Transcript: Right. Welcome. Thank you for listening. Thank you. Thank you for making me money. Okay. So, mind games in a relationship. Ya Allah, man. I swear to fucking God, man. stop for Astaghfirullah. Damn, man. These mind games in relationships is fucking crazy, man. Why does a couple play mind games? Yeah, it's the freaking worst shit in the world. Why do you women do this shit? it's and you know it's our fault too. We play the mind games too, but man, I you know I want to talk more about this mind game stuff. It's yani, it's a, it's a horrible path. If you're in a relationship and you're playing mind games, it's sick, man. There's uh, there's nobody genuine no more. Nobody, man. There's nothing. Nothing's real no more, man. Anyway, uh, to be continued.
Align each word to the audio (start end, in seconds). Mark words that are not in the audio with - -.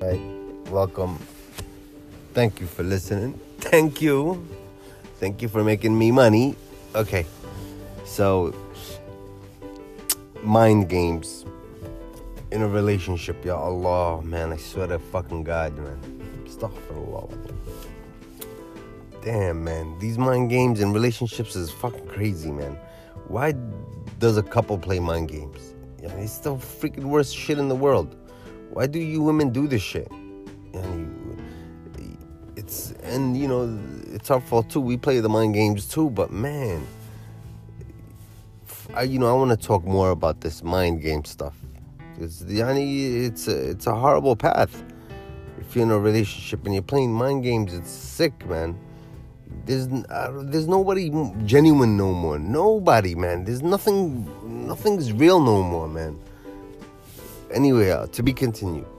Right. 0.00 0.20
Welcome. 0.70 1.18
Thank 2.32 2.60
you 2.60 2.66
for 2.68 2.84
listening. 2.84 3.38
Thank 3.58 4.00
you. 4.00 4.46
Thank 5.18 5.42
you 5.42 5.48
for 5.48 5.64
making 5.64 5.98
me 5.98 6.12
money. 6.12 6.54
Okay. 6.94 7.26
So, 8.04 8.54
mind 10.44 10.88
games 10.88 11.44
in 12.52 12.62
a 12.62 12.68
relationship. 12.68 13.44
Ya 13.44 13.56
Allah, 13.58 14.22
man. 14.22 14.52
I 14.52 14.56
swear 14.56 14.86
to 14.86 15.00
fucking 15.00 15.42
God, 15.42 15.76
man. 15.76 15.98
stop 16.48 16.72
for 16.86 16.94
Astaghfirullah. 16.94 17.54
Damn, 19.24 19.64
man. 19.64 19.98
These 19.98 20.16
mind 20.16 20.48
games 20.48 20.80
in 20.80 20.92
relationships 20.92 21.56
is 21.56 21.70
fucking 21.70 22.06
crazy, 22.06 22.52
man. 22.52 22.78
Why 23.26 23.52
does 24.20 24.36
a 24.36 24.44
couple 24.44 24.78
play 24.78 25.00
mind 25.00 25.28
games? 25.28 25.74
Yeah, 26.00 26.12
it's 26.12 26.38
the 26.38 26.54
freaking 26.54 27.06
worst 27.06 27.34
shit 27.34 27.58
in 27.58 27.68
the 27.68 27.74
world. 27.74 28.14
Why 28.78 28.86
do 28.86 29.00
you 29.00 29.22
women 29.22 29.50
do 29.50 29.66
this 29.66 29.82
shit? 29.82 30.06
it's 32.54 32.92
and 33.02 33.36
you 33.36 33.48
know 33.48 33.76
it's 34.14 34.30
our 34.30 34.40
fault 34.40 34.70
too. 34.70 34.80
We 34.80 34.96
play 34.96 35.18
the 35.18 35.28
mind 35.28 35.54
games 35.54 35.88
too, 35.88 36.10
but 36.10 36.30
man, 36.30 36.86
I 38.94 39.02
you 39.02 39.18
know 39.18 39.28
I 39.28 39.32
want 39.32 39.50
to 39.50 39.56
talk 39.56 39.84
more 39.84 40.10
about 40.10 40.42
this 40.42 40.62
mind 40.62 41.02
game 41.02 41.24
stuff. 41.24 41.56
It's 42.20 42.44
yani, 42.44 43.26
it's 43.26 43.48
a, 43.48 43.70
it's 43.70 43.88
a 43.88 43.96
horrible 43.96 44.36
path. 44.36 44.84
If 45.58 45.74
you're 45.74 45.84
in 45.84 45.90
a 45.90 45.98
relationship 45.98 46.64
and 46.64 46.72
you're 46.72 46.80
playing 46.80 47.12
mind 47.12 47.42
games, 47.42 47.74
it's 47.74 47.90
sick, 47.90 48.46
man. 48.46 48.78
There's 49.64 49.88
uh, 49.88 50.42
there's 50.44 50.68
nobody 50.68 51.10
genuine 51.46 51.96
no 51.96 52.12
more. 52.12 52.38
Nobody, 52.38 53.16
man. 53.16 53.42
There's 53.42 53.60
nothing. 53.60 54.24
Nothing's 54.68 55.12
real 55.12 55.40
no 55.40 55.64
more, 55.64 55.88
man. 55.88 56.16
Anyway, 57.50 57.90
uh, 57.90 58.06
to 58.08 58.22
be 58.22 58.32
continued. 58.32 58.97